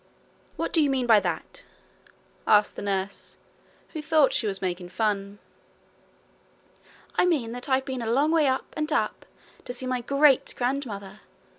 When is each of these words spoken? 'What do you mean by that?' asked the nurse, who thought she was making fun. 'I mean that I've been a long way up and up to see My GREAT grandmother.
'What 0.55 0.73
do 0.73 0.81
you 0.81 0.89
mean 0.89 1.05
by 1.05 1.19
that?' 1.19 1.63
asked 2.47 2.75
the 2.75 2.81
nurse, 2.81 3.37
who 3.89 4.01
thought 4.01 4.33
she 4.33 4.47
was 4.47 4.59
making 4.59 4.89
fun. 4.89 5.37
'I 7.17 7.25
mean 7.27 7.51
that 7.51 7.69
I've 7.69 7.85
been 7.85 8.01
a 8.01 8.09
long 8.11 8.31
way 8.31 8.47
up 8.47 8.73
and 8.75 8.91
up 8.91 9.27
to 9.63 9.71
see 9.73 9.85
My 9.85 10.01
GREAT 10.01 10.55
grandmother. 10.57 11.19